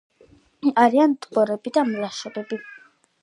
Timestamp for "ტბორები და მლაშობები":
1.25-2.61